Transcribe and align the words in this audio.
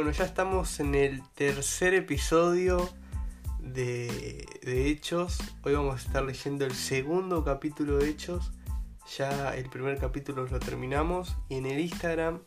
Bueno, 0.00 0.12
ya 0.12 0.24
estamos 0.24 0.80
en 0.80 0.94
el 0.94 1.22
tercer 1.34 1.92
episodio 1.92 2.88
de, 3.58 4.46
Hechos. 4.62 5.36
Hoy 5.62 5.74
vamos 5.74 5.96
a 5.96 5.98
estar 5.98 6.24
leyendo 6.24 6.64
el 6.64 6.72
segundo 6.72 7.44
capítulo 7.44 7.98
de 7.98 8.08
Hechos. 8.08 8.50
Ya 9.18 9.54
el 9.54 9.68
primer 9.68 9.98
capítulo 9.98 10.46
lo 10.46 10.58
terminamos. 10.58 11.36
Y 11.50 11.56
en 11.56 11.66
el 11.66 11.80
Instagram, 11.80 12.40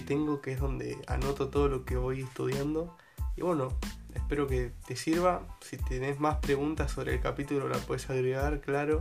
tengo, 0.00 0.40
que 0.40 0.52
es 0.52 0.60
donde 0.60 0.98
anoto 1.06 1.48
todo 1.48 1.68
lo 1.68 1.84
que 1.84 1.96
voy 1.96 2.22
estudiando. 2.22 2.96
Y 3.36 3.42
bueno, 3.42 3.72
espero 4.14 4.46
que 4.46 4.72
te 4.86 4.96
sirva. 4.96 5.42
Si 5.60 5.76
tenés 5.76 6.20
más 6.20 6.36
preguntas 6.38 6.92
sobre 6.92 7.14
el 7.14 7.20
capítulo, 7.20 7.68
la 7.68 7.78
puedes 7.78 8.08
agregar, 8.10 8.60
claro. 8.60 9.00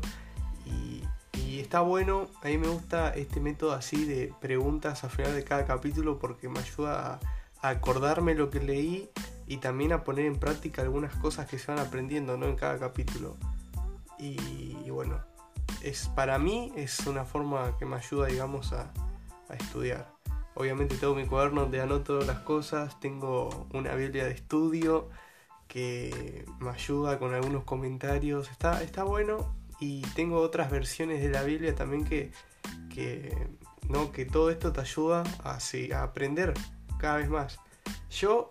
Y, 0.65 1.03
está 1.59 1.81
bueno, 1.81 2.27
a 2.41 2.47
mí 2.47 2.57
me 2.57 2.67
gusta 2.67 3.09
este 3.09 3.39
método 3.39 3.73
así 3.73 4.05
de 4.05 4.33
preguntas 4.41 5.03
al 5.03 5.11
final 5.11 5.35
de 5.35 5.43
cada 5.43 5.65
capítulo 5.65 6.17
porque 6.17 6.49
me 6.49 6.59
ayuda 6.59 7.19
a, 7.61 7.69
acordarme 7.69 8.33
lo 8.33 8.49
que 8.49 8.59
leí 8.59 9.09
y 9.47 9.57
también 9.57 9.93
a 9.93 10.03
poner 10.03 10.25
en 10.25 10.35
práctica 10.35 10.81
algunas 10.81 11.15
cosas 11.15 11.47
que 11.47 11.59
se 11.59 11.71
van 11.71 11.79
aprendiendo 11.79 12.37
¿no? 12.37 12.47
en 12.47 12.55
cada 12.55 12.79
capítulo. 12.79 13.37
Y, 14.17 14.77
y, 14.83 14.89
bueno, 14.89 15.23
es, 15.83 16.07
para 16.09 16.39
mí 16.39 16.73
es 16.75 17.05
una 17.07 17.23
forma 17.23 17.77
que 17.77 17.85
me 17.85 17.95
ayuda, 17.97 18.27
digamos, 18.27 18.73
a, 18.73 18.91
a 19.47 19.53
estudiar. 19.53 20.11
Obviamente 20.55 20.95
tengo 20.97 21.15
mi 21.15 21.25
cuaderno 21.25 21.61
donde 21.61 21.81
anoto 21.81 22.19
las 22.21 22.39
cosas, 22.39 22.99
tengo 22.99 23.67
una 23.73 23.95
Biblia 23.95 24.25
de 24.25 24.31
estudio 24.31 25.09
que 25.67 26.45
me 26.59 26.69
ayuda 26.69 27.17
con 27.17 27.33
algunos 27.33 27.63
comentarios, 27.63 28.51
está, 28.51 28.83
está 28.83 29.03
bueno 29.03 29.55
y 29.79 30.01
tengo 30.15 30.39
otras 30.39 30.69
versiones 30.69 31.21
de 31.21 31.29
la 31.29 31.41
Biblia 31.43 31.73
también 31.73 32.05
que, 32.05 32.31
que, 32.93 33.35
¿no? 33.89 34.11
que 34.11 34.25
todo 34.25 34.51
esto 34.51 34.71
te 34.71 34.81
ayuda 34.81 35.23
a, 35.43 35.57
aprender 36.03 36.53
cada 36.99 37.17
vez 37.17 37.29
más. 37.29 37.59
Yo, 38.11 38.49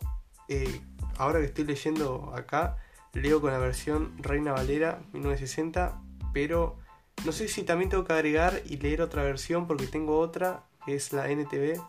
eh, 0.48 0.80
ahora 1.16 1.38
que 1.38 1.46
estoy 1.46 1.64
leyendo 1.64 2.32
acá, 2.34 2.76
leo 3.12 3.40
con 3.40 3.52
la 3.52 3.58
versión 3.58 4.12
Reina 4.18 4.52
Valera 4.52 5.00
1960, 5.12 6.00
pero 6.32 6.76
no 7.24 7.32
sé 7.32 7.46
si 7.46 7.62
también 7.62 7.90
tengo 7.90 8.04
que 8.04 8.12
agregar 8.12 8.62
y 8.66 8.78
leer 8.78 9.02
otra 9.02 9.22
versión 9.22 9.66
porque 9.66 9.86
tengo 9.86 10.18
otra 10.18 10.64
es 10.86 11.12
la 11.12 11.30
NTV 11.30 11.80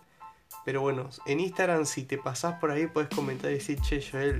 pero 0.66 0.82
bueno, 0.82 1.10
en 1.26 1.40
Instagram 1.40 1.86
si 1.86 2.04
te 2.04 2.18
pasás 2.18 2.56
por 2.56 2.72
ahí 2.72 2.88
puedes 2.88 3.10
comentar 3.10 3.52
y 3.52 3.56
decir, 3.56 3.80
che, 3.82 4.02
Joel, 4.02 4.40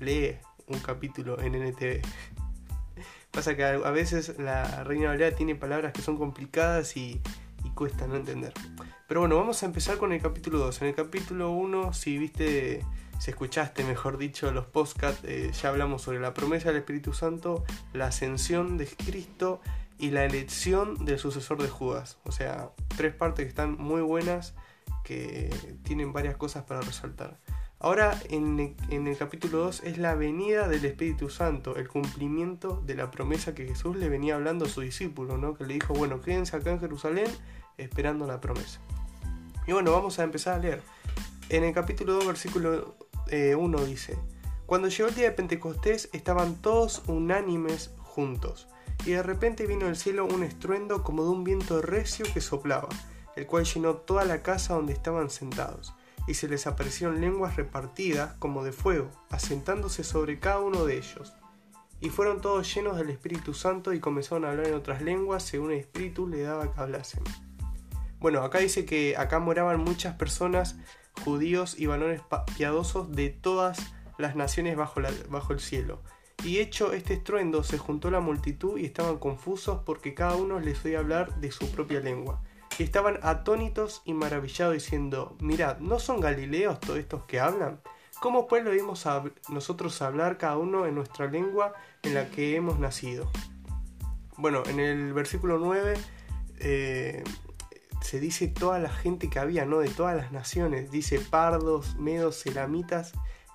lee 0.00 0.36
un 0.66 0.78
capítulo 0.80 1.40
en 1.40 1.54
NTV. 1.54 2.02
Pasa 3.30 3.56
que 3.56 3.64
a 3.64 3.90
veces 3.90 4.38
la 4.38 4.84
Reina 4.84 5.08
Valera 5.08 5.34
tiene 5.34 5.54
palabras 5.54 5.92
que 5.92 6.02
son 6.02 6.16
complicadas 6.16 6.96
y, 6.96 7.20
cuesta 7.74 8.06
no 8.06 8.14
entender. 8.14 8.52
Pero 9.08 9.20
bueno, 9.20 9.36
vamos 9.36 9.62
a 9.62 9.66
empezar 9.66 9.96
con 9.96 10.12
el 10.12 10.20
capítulo 10.22 10.58
2. 10.58 10.82
En 10.82 10.88
el 10.88 10.94
capítulo 10.94 11.50
1, 11.50 11.92
si 11.92 12.18
viste, 12.18 12.84
si 13.18 13.30
escuchaste, 13.30 13.82
mejor 13.82 14.16
dicho, 14.16 14.52
los 14.52 14.66
podcasts, 14.66 15.24
eh, 15.24 15.50
ya 15.60 15.70
hablamos 15.70 16.02
sobre 16.02 16.20
la 16.20 16.34
promesa 16.34 16.68
del 16.68 16.76
Espíritu 16.78 17.12
Santo, 17.14 17.64
la 17.92 18.08
ascensión 18.08 18.76
de 18.76 18.86
Cristo 18.86 19.60
y 19.98 20.10
la 20.10 20.24
elección 20.24 21.04
del 21.04 21.18
sucesor 21.18 21.62
de 21.62 21.68
Judas. 21.68 22.18
O 22.24 22.32
sea, 22.32 22.70
tres 22.96 23.14
partes 23.14 23.44
que 23.44 23.48
están 23.48 23.76
muy 23.76 24.02
buenas 24.02 24.54
que 25.04 25.50
tienen 25.82 26.12
varias 26.12 26.36
cosas 26.36 26.64
para 26.64 26.80
resaltar. 26.80 27.38
Ahora 27.78 28.18
en, 28.30 28.76
el 28.88 29.16
capítulo 29.18 29.58
2 29.58 29.82
es 29.84 29.98
la 29.98 30.14
venida 30.14 30.68
del 30.68 30.84
Espíritu 30.86 31.28
Santo, 31.28 31.76
el 31.76 31.86
cumplimiento 31.86 32.82
de 32.86 32.94
la 32.94 33.10
promesa 33.10 33.54
que 33.54 33.66
Jesús 33.66 33.96
le 33.96 34.08
venía 34.08 34.36
hablando 34.36 34.64
a 34.64 34.68
su 34.68 34.80
discípulo, 34.80 35.36
¿no? 35.36 35.54
que 35.54 35.64
le 35.64 35.74
dijo, 35.74 35.92
bueno, 35.92 36.20
quédense 36.22 36.56
acá 36.56 36.70
en 36.70 36.80
Jerusalén 36.80 37.26
esperando 37.76 38.26
la 38.26 38.40
promesa. 38.40 38.80
Y 39.66 39.72
bueno, 39.72 39.92
vamos 39.92 40.18
a 40.18 40.24
empezar 40.24 40.54
a 40.54 40.58
leer. 40.58 40.82
En 41.50 41.62
el 41.62 41.74
capítulo 41.74 42.14
2, 42.14 42.26
versículo 42.26 42.96
1 43.26 43.78
eh, 43.78 43.86
dice, 43.86 44.16
cuando 44.64 44.88
llegó 44.88 45.10
el 45.10 45.14
día 45.14 45.24
de 45.24 45.32
Pentecostés 45.32 46.08
estaban 46.14 46.54
todos 46.56 47.02
unánimes 47.06 47.92
juntos, 47.98 48.66
y 49.04 49.10
de 49.12 49.22
repente 49.22 49.66
vino 49.66 49.86
del 49.86 49.96
cielo 49.96 50.26
un 50.26 50.42
estruendo 50.42 51.02
como 51.02 51.24
de 51.24 51.30
un 51.30 51.44
viento 51.44 51.82
recio 51.82 52.24
que 52.32 52.40
soplaba 52.40 52.88
el 53.36 53.46
cual 53.46 53.64
llenó 53.64 53.94
toda 53.96 54.24
la 54.24 54.42
casa 54.42 54.74
donde 54.74 54.92
estaban 54.92 55.30
sentados, 55.30 55.94
y 56.26 56.34
se 56.34 56.48
les 56.48 56.66
aparecieron 56.66 57.20
lenguas 57.20 57.56
repartidas 57.56 58.34
como 58.38 58.64
de 58.64 58.72
fuego, 58.72 59.10
asentándose 59.30 60.04
sobre 60.04 60.38
cada 60.38 60.60
uno 60.60 60.84
de 60.84 60.98
ellos. 60.98 61.34
Y 62.00 62.10
fueron 62.10 62.40
todos 62.40 62.72
llenos 62.74 62.96
del 62.96 63.10
Espíritu 63.10 63.54
Santo 63.54 63.92
y 63.92 64.00
comenzaron 64.00 64.44
a 64.44 64.50
hablar 64.50 64.66
en 64.68 64.74
otras 64.74 65.02
lenguas 65.02 65.42
según 65.42 65.72
el 65.72 65.78
Espíritu 65.78 66.26
le 66.28 66.42
daba 66.42 66.72
que 66.72 66.80
hablasen. 66.80 67.22
Bueno, 68.20 68.42
acá 68.42 68.58
dice 68.58 68.84
que 68.84 69.16
acá 69.16 69.38
moraban 69.38 69.80
muchas 69.80 70.14
personas, 70.14 70.76
judíos 71.24 71.78
y 71.78 71.86
varones 71.86 72.22
piadosos 72.56 73.12
de 73.12 73.30
todas 73.30 73.78
las 74.18 74.34
naciones 74.34 74.76
bajo, 74.76 75.00
bajo 75.28 75.52
el 75.52 75.60
cielo. 75.60 76.02
Y 76.42 76.58
hecho 76.58 76.92
este 76.92 77.14
estruendo, 77.14 77.62
se 77.62 77.78
juntó 77.78 78.10
la 78.10 78.20
multitud 78.20 78.78
y 78.78 78.84
estaban 78.84 79.18
confusos 79.18 79.80
porque 79.84 80.14
cada 80.14 80.36
uno 80.36 80.60
les 80.60 80.84
oía 80.84 80.98
hablar 80.98 81.34
de 81.40 81.50
su 81.50 81.70
propia 81.70 82.00
lengua 82.00 82.42
y 82.78 82.82
estaban 82.82 83.18
atónitos 83.22 84.02
y 84.04 84.14
maravillados 84.14 84.74
diciendo, 84.74 85.36
mirad, 85.40 85.78
¿no 85.78 85.98
son 85.98 86.20
galileos 86.20 86.80
todos 86.80 86.98
estos 86.98 87.24
que 87.24 87.40
hablan? 87.40 87.80
¿Cómo 88.20 88.46
pues 88.46 88.64
lo 88.64 88.70
oímos 88.70 89.06
a 89.06 89.22
nosotros 89.48 90.00
hablar 90.02 90.38
cada 90.38 90.56
uno 90.56 90.86
en 90.86 90.94
nuestra 90.94 91.26
lengua 91.26 91.74
en 92.02 92.14
la 92.14 92.30
que 92.30 92.56
hemos 92.56 92.78
nacido? 92.78 93.30
Bueno, 94.36 94.62
en 94.66 94.80
el 94.80 95.12
versículo 95.12 95.58
9 95.58 95.94
eh, 96.58 97.22
se 98.00 98.20
dice 98.20 98.48
toda 98.48 98.78
la 98.78 98.90
gente 98.90 99.30
que 99.30 99.38
había, 99.38 99.64
¿no? 99.64 99.78
De 99.78 99.88
todas 99.88 100.16
las 100.16 100.32
naciones. 100.32 100.90
Dice 100.90 101.20
pardos, 101.20 101.96
medos, 101.96 102.42
celamitas, 102.42 103.12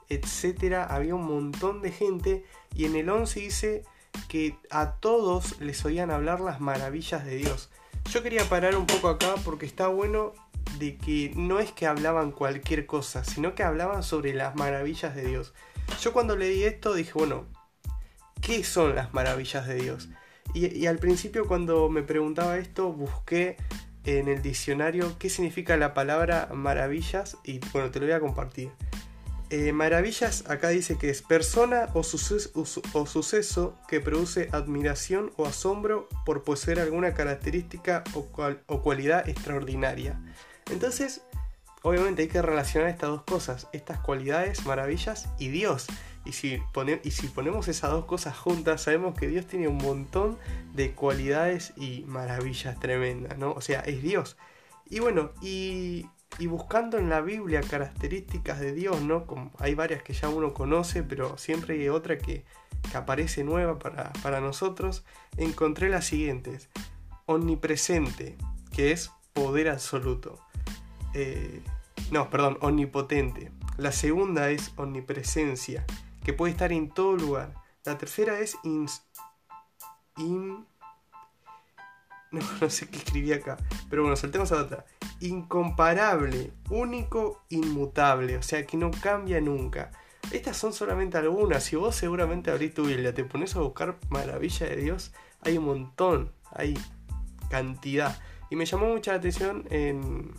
etcétera. 0.10 0.86
Había 0.86 1.16
un 1.16 1.26
montón 1.26 1.82
de 1.82 1.92
gente. 1.92 2.46
Y 2.76 2.86
en 2.86 2.96
el 2.96 3.10
11 3.10 3.40
dice 3.40 3.84
que 4.28 4.58
a 4.70 4.94
todos 4.94 5.60
les 5.62 5.84
oían 5.86 6.12
hablar 6.12 6.42
las 6.42 6.60
maravillas 6.60 7.26
de 7.26 7.36
Dios. 7.36 7.70
Yo 8.12 8.24
quería 8.24 8.44
parar 8.46 8.76
un 8.76 8.86
poco 8.86 9.10
acá 9.10 9.36
porque 9.44 9.66
está 9.66 9.88
bueno 9.88 10.34
de 10.80 10.98
que 10.98 11.32
no 11.36 11.60
es 11.60 11.72
que 11.72 11.88
hablaban 11.88 12.32
cualquier 12.32 12.86
cosa, 12.86 13.24
sino 13.24 13.56
que 13.56 13.64
hablaban 13.64 14.04
sobre 14.04 14.34
las 14.34 14.56
maravillas 14.56 15.16
de 15.16 15.26
Dios. 15.26 15.54
Yo 16.02 16.14
cuando 16.14 16.36
leí 16.36 16.64
esto 16.64 16.94
dije, 16.94 17.12
bueno, 17.14 17.46
¿qué 18.42 18.64
son 18.64 18.96
las 18.96 19.14
maravillas 19.14 19.68
de 19.68 19.76
Dios? 19.76 20.10
Y, 20.54 20.88
al 20.88 20.98
principio 20.98 21.48
cuando 21.48 21.90
me 21.90 22.02
preguntaba 22.02 22.58
esto, 22.58 22.92
busqué 22.92 23.58
en 24.04 24.28
el 24.28 24.42
diccionario 24.42 25.16
qué 25.20 25.30
significa 25.30 25.78
la 25.78 25.94
palabra 25.94 26.50
maravillas 26.52 27.38
y 27.44 27.60
bueno, 27.72 27.92
te 27.92 28.00
lo 28.00 28.08
voy 28.08 28.16
a 28.16 28.20
compartir. 28.20 28.72
Eh, 29.52 29.74
maravillas 29.74 30.48
acá 30.48 30.70
dice 30.70 31.00
que 31.00 31.10
es 31.10 31.24
persona 31.24 31.90
o, 31.96 32.04
suceso 32.04 33.80
que 33.88 34.00
produce 34.00 34.48
admiración 34.52 35.32
o 35.38 35.48
asombro 35.48 36.08
por 36.24 36.44
poseer 36.44 36.80
alguna 36.80 37.16
característica 37.16 38.04
o, 38.14 38.28
cualidad 38.82 39.28
extraordinaria. 39.28 40.22
Entonces, 40.70 41.24
obviamente 41.82 42.22
hay 42.22 42.28
que 42.28 42.44
relacionar 42.44 42.90
estas 42.90 43.10
dos 43.10 43.24
cosas, 43.24 43.68
estas 43.74 44.00
cualidades, 44.02 44.68
maravillas 44.68 45.30
y 45.40 45.48
Dios. 45.48 45.88
Y 46.26 46.34
si, 46.34 46.62
y 47.04 47.12
si 47.12 47.28
ponemos 47.28 47.68
esas 47.70 47.90
dos 47.90 48.06
cosas 48.06 48.38
juntas, 48.38 48.84
sabemos 48.84 49.18
que 49.18 49.28
Dios 49.28 49.48
tiene 49.48 49.68
un 49.68 49.78
montón 49.78 50.38
de 50.76 50.92
cualidades 50.92 51.74
y 51.76 52.04
maravillas 52.06 52.80
tremendas, 52.80 53.40
¿no? 53.40 53.54
O 53.54 53.62
sea, 53.62 53.80
es 53.80 54.04
Dios. 54.04 54.38
Y 54.88 55.00
bueno, 55.00 55.32
y 55.42 56.06
y 56.38 56.48
buscando 56.48 56.98
en 56.98 57.10
la 57.10 57.22
Biblia 57.22 57.62
características 57.62 58.60
de 58.60 58.74
Dios, 58.74 59.02
¿no? 59.02 59.26
Hay 59.58 59.76
varias 59.76 60.04
que 60.04 60.14
ya 60.14 60.30
uno 60.30 60.54
conoce, 60.54 61.04
pero 61.04 61.38
siempre 61.38 61.80
hay 61.80 61.90
otra 61.90 62.18
que, 62.18 62.46
aparece 62.94 63.44
nueva 63.44 63.78
para, 63.78 64.40
nosotros, 64.40 65.04
encontré 65.38 65.90
las 65.90 66.06
siguientes. 66.06 66.70
Omnipresente, 67.26 68.38
que 68.72 68.92
es 68.92 69.12
poder 69.34 69.70
absoluto. 69.70 70.40
Eh, 71.14 71.62
no, 72.12 72.30
perdón, 72.30 72.58
omnipotente. 72.62 73.52
La 73.78 73.92
segunda 73.92 74.50
es 74.50 74.72
omnipresencia, 74.78 75.86
que 76.24 76.34
puede 76.34 76.52
estar 76.52 76.72
en 76.72 76.90
todo 76.90 77.16
lugar. 77.16 77.54
La 77.84 77.98
tercera 77.98 78.40
es 78.40 78.58
in, 78.64 78.88
no, 82.32 82.70
sé 82.70 82.88
qué 82.88 82.98
escribí 82.98 83.34
acá. 83.34 83.58
Pero 83.90 84.04
bueno, 84.04 84.16
saltemos 84.16 84.52
a 84.52 84.64
otra. 84.64 84.86
Incomparable, 85.22 86.52
único, 86.70 87.44
inmutable. 87.50 88.38
O 88.38 88.42
sea 88.42 88.66
que 88.66 88.78
no 88.78 88.92
cambia 88.92 89.42
nunca. 89.42 89.92
Estas 90.32 90.58
son 90.58 90.74
solamente 90.74 91.18
algunas. 91.18 91.64
Si 91.64 91.76
vos 91.76 91.96
seguramente 91.96 92.52
abrís 92.52 92.74
tu 92.74 92.86
Biblia, 92.86 93.14
te 93.14 93.24
pones 93.24 93.56
a 93.56 93.62
buscar 93.62 93.98
maravilla 94.10 94.68
de 94.68 94.76
Dios, 94.76 95.12
hay 95.42 95.58
un 95.58 95.66
montón, 95.66 96.32
hay 96.52 96.78
cantidad. 97.50 98.20
Y 98.50 98.56
me 98.56 98.66
llamó 98.66 98.88
mucha 98.88 99.12
la 99.12 99.18
atención 99.18 99.66
en, 99.70 100.34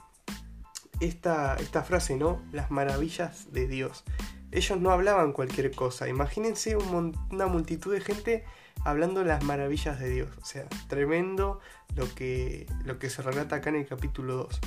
esta, 1.00 1.56
esta 1.56 1.82
frase, 1.82 2.16
¿no? 2.16 2.42
Las 2.52 2.70
maravillas 2.70 3.52
de 3.52 3.66
Dios. 3.66 4.04
Ellos 4.52 4.80
no 4.80 4.90
hablaban 4.90 5.32
cualquier 5.32 5.70
cosa. 5.72 6.08
Imagínense 6.08 6.76
una 6.76 7.46
multitud 7.46 7.92
de 7.92 8.00
gente 8.00 8.44
hablando 8.84 9.24
las 9.24 9.44
maravillas 9.44 10.00
de 10.00 10.10
Dios. 10.10 10.30
O 10.40 10.44
sea, 10.44 10.68
tremendo 10.88 11.60
lo 11.94 12.12
que, 12.14 12.66
lo 12.84 12.98
que 12.98 13.10
se 13.10 13.22
relata 13.22 13.56
acá 13.56 13.70
en 13.70 13.76
el 13.76 13.86
capítulo 13.86 14.36
2. 14.36 14.60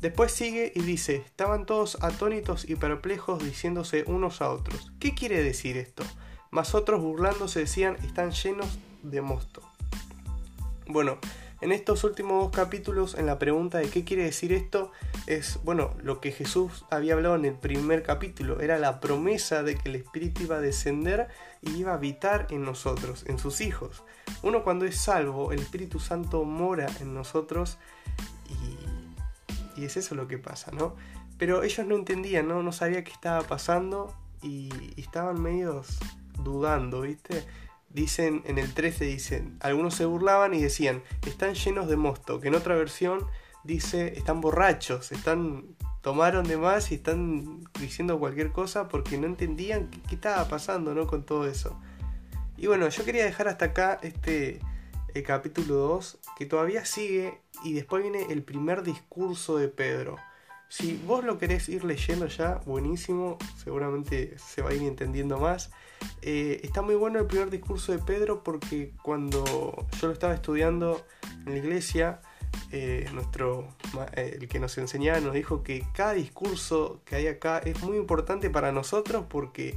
Después 0.00 0.32
sigue 0.32 0.72
y 0.74 0.82
dice, 0.82 1.16
estaban 1.16 1.64
todos 1.66 1.98
atónitos 2.02 2.68
y 2.68 2.76
perplejos 2.76 3.42
diciéndose 3.42 4.04
unos 4.06 4.42
a 4.42 4.50
otros. 4.50 4.92
¿Qué 5.00 5.14
quiere 5.14 5.42
decir 5.42 5.76
esto? 5.76 6.04
Mas 6.50 6.74
otros 6.74 7.00
burlándose 7.00 7.60
decían, 7.60 7.96
están 8.04 8.30
llenos 8.30 8.78
de 9.02 9.22
mosto. 9.22 9.62
Bueno, 10.86 11.18
en 11.60 11.72
estos 11.72 12.04
últimos 12.04 12.42
dos 12.42 12.52
capítulos, 12.52 13.14
en 13.14 13.26
la 13.26 13.38
pregunta 13.38 13.78
de 13.78 13.88
qué 13.88 14.04
quiere 14.04 14.24
decir 14.24 14.52
esto, 14.52 14.92
es, 15.26 15.58
bueno, 15.64 15.94
lo 16.02 16.20
que 16.20 16.30
Jesús 16.30 16.84
había 16.90 17.14
hablado 17.14 17.34
en 17.36 17.46
el 17.46 17.54
primer 17.54 18.02
capítulo, 18.02 18.60
era 18.60 18.78
la 18.78 19.00
promesa 19.00 19.62
de 19.62 19.76
que 19.76 19.88
el 19.88 19.96
Espíritu 19.96 20.42
iba 20.42 20.56
a 20.56 20.60
descender 20.60 21.28
y 21.62 21.76
iba 21.76 21.92
a 21.92 21.94
habitar 21.94 22.46
en 22.50 22.62
nosotros, 22.62 23.24
en 23.26 23.38
sus 23.38 23.60
hijos. 23.60 24.04
Uno 24.42 24.64
cuando 24.64 24.84
es 24.84 24.96
salvo, 24.98 25.52
el 25.52 25.60
Espíritu 25.60 25.98
Santo 25.98 26.44
mora 26.44 26.88
en 27.00 27.14
nosotros 27.14 27.78
y, 28.48 29.80
y 29.80 29.84
es 29.86 29.96
eso 29.96 30.14
lo 30.14 30.28
que 30.28 30.38
pasa, 30.38 30.72
¿no? 30.72 30.94
Pero 31.38 31.62
ellos 31.62 31.86
no 31.86 31.96
entendían, 31.96 32.48
¿no? 32.48 32.62
No 32.62 32.72
sabían 32.72 33.04
qué 33.04 33.12
estaba 33.12 33.42
pasando 33.42 34.14
y, 34.42 34.70
y 34.94 35.00
estaban 35.00 35.40
medios 35.40 35.98
dudando, 36.42 37.00
¿viste? 37.00 37.44
Dicen 37.88 38.42
en 38.46 38.58
el 38.58 38.72
13 38.74 39.04
dicen, 39.04 39.56
algunos 39.60 39.94
se 39.94 40.04
burlaban 40.04 40.54
y 40.54 40.62
decían, 40.62 41.02
están 41.26 41.54
llenos 41.54 41.88
de 41.88 41.96
mosto, 41.96 42.40
que 42.40 42.48
en 42.48 42.54
otra 42.54 42.74
versión 42.74 43.26
dice, 43.64 44.16
están 44.16 44.40
borrachos, 44.40 45.12
están 45.12 45.76
tomaron 46.06 46.46
de 46.46 46.56
más 46.56 46.92
y 46.92 46.94
están 46.94 47.64
diciendo 47.80 48.20
cualquier 48.20 48.52
cosa 48.52 48.86
porque 48.86 49.18
no 49.18 49.26
entendían 49.26 49.90
qué, 50.08 50.14
estaba 50.14 50.46
pasando, 50.46 50.94
¿no? 50.94 51.08
con 51.08 51.24
todo 51.24 51.48
eso. 51.48 51.80
Y 52.56 52.68
bueno, 52.68 52.88
yo 52.88 53.04
quería 53.04 53.24
dejar 53.24 53.48
hasta 53.48 53.64
acá 53.64 53.98
este 54.02 54.60
el 55.14 55.24
capítulo 55.24 55.74
2 55.74 56.18
que 56.38 56.46
todavía 56.46 56.84
sigue 56.84 57.40
y 57.64 57.72
después 57.72 58.02
viene 58.02 58.26
el 58.30 58.44
primer 58.44 58.84
discurso 58.84 59.56
de 59.56 59.66
Pedro. 59.66 60.16
Si 60.68 61.00
vos 61.06 61.24
lo 61.24 61.38
querés 61.38 61.68
ir 61.68 61.84
leyendo 61.84 62.26
ya, 62.26 62.60
buenísimo, 62.66 63.38
seguramente 63.56 64.36
se 64.38 64.62
va 64.62 64.70
a 64.70 64.74
ir 64.74 64.82
entendiendo 64.82 65.38
más. 65.38 65.70
Eh, 66.22 66.60
está 66.64 66.82
muy 66.82 66.96
bueno 66.96 67.20
el 67.20 67.26
primer 67.26 67.50
discurso 67.50 67.92
de 67.92 67.98
Pedro 67.98 68.42
porque 68.42 68.92
cuando 69.02 69.44
yo 70.00 70.06
lo 70.08 70.12
estaba 70.12 70.34
estudiando 70.34 71.06
en 71.46 71.52
la 71.52 71.58
iglesia, 71.58 72.20
eh, 72.72 73.08
nuestro, 73.12 73.68
eh, 74.16 74.38
el 74.40 74.48
que 74.48 74.58
nos 74.58 74.76
enseñaba 74.78 75.20
nos 75.20 75.34
dijo 75.34 75.62
que 75.62 75.86
cada 75.94 76.14
discurso 76.14 77.00
que 77.04 77.16
hay 77.16 77.28
acá 77.28 77.58
es 77.58 77.80
muy 77.82 77.96
importante 77.96 78.50
para 78.50 78.72
nosotros 78.72 79.26
porque 79.28 79.76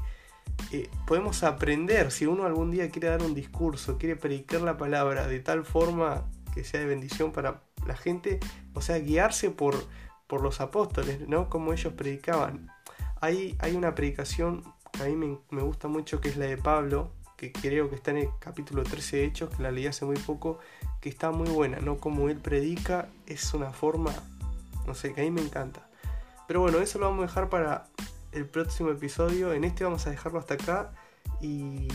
podemos 1.07 1.43
aprender, 1.43 2.11
si 2.11 2.25
uno 2.25 2.45
algún 2.45 2.69
día 2.71 2.89
quiere 2.89 3.07
dar 3.07 3.23
un 3.23 3.33
discurso, 3.33 3.97
quiere 3.97 4.17
predicar 4.17 4.61
la 4.61 4.75
palabra 4.75 5.27
de 5.27 5.39
tal 5.39 5.63
forma 5.63 6.29
que 6.53 6.63
sea 6.65 6.81
de 6.81 6.85
bendición 6.85 7.31
para 7.31 7.63
la 7.87 7.95
gente, 7.95 8.39
o 8.73 8.81
sea, 8.81 8.99
guiarse 8.99 9.51
por 9.51 9.75
por 10.29 10.41
los 10.41 10.61
apóstoles, 10.61 11.27
¿no? 11.27 11.49
Como 11.49 11.73
ellos 11.73 11.91
predicaban. 11.93 12.69
Hay, 13.19 13.57
hay 13.59 13.75
una 13.75 13.95
predicación 13.95 14.63
que 14.93 15.01
a 15.01 15.05
mí 15.07 15.39
me, 15.49 15.61
gusta 15.63 15.87
mucho, 15.87 16.21
que 16.21 16.29
es 16.29 16.37
la 16.37 16.45
de 16.45 16.55
Pablo, 16.55 17.11
que 17.35 17.51
creo 17.51 17.89
que 17.89 17.95
está 17.95 18.11
en 18.11 18.17
el 18.17 18.29
capítulo 18.37 18.83
13 18.83 19.17
de 19.17 19.25
Hechos, 19.25 19.49
que 19.49 19.63
la 19.63 19.71
leí 19.71 19.87
hace 19.87 20.05
muy 20.05 20.17
poco, 20.17 20.59
que 21.01 21.09
está 21.09 21.31
muy 21.31 21.49
buena, 21.49 21.79
¿no? 21.79 21.97
Como 21.97 22.29
él 22.29 22.37
predica 22.37 23.09
es 23.25 23.55
una 23.55 23.71
forma, 23.71 24.13
no 24.85 24.93
sé, 24.93 25.13
que 25.13 25.21
a 25.21 25.23
mí 25.23 25.31
me 25.31 25.41
encanta. 25.41 25.89
Pero 26.47 26.61
bueno, 26.61 26.77
eso 26.77 26.99
lo 26.99 27.07
vamos 27.07 27.23
a 27.23 27.27
dejar 27.27 27.49
para 27.49 27.85
el 28.31 28.45
próximo 28.45 28.91
episodio. 28.91 29.51
En 29.53 29.63
este 29.63 29.83
vamos 29.83 30.05
a 30.05 30.11
dejarlo 30.11 30.37
hasta 30.37 30.53
acá 30.53 30.91
y 31.41 31.87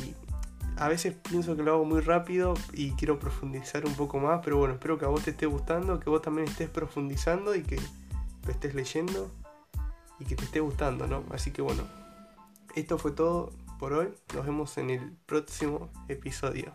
a 0.76 0.88
veces 0.88 1.14
pienso 1.14 1.54
que 1.54 1.62
lo 1.62 1.74
hago 1.74 1.84
muy 1.84 2.00
rápido 2.00 2.54
y 2.72 2.90
quiero 2.92 3.20
profundizar 3.20 3.86
un 3.86 3.94
poco 3.94 4.18
más, 4.18 4.40
pero 4.42 4.56
bueno, 4.56 4.74
espero 4.74 4.98
que 4.98 5.04
a 5.04 5.08
vos 5.08 5.22
te 5.22 5.30
esté 5.30 5.46
gustando, 5.46 6.00
que 6.00 6.10
vos 6.10 6.20
también 6.20 6.48
estés 6.48 6.68
profundizando 6.68 7.54
y 7.54 7.62
que 7.62 7.78
lo 8.44 8.52
estés 8.52 8.74
leyendo 8.74 9.30
y 10.18 10.24
que 10.24 10.36
te 10.36 10.44
esté 10.44 10.60
gustando, 10.60 11.06
¿no? 11.06 11.24
Así 11.30 11.50
que 11.50 11.62
bueno, 11.62 11.84
esto 12.74 12.98
fue 12.98 13.12
todo 13.12 13.52
por 13.78 13.92
hoy. 13.92 14.08
Nos 14.34 14.46
vemos 14.46 14.78
en 14.78 14.90
el 14.90 15.16
próximo 15.26 15.90
episodio. 16.08 16.74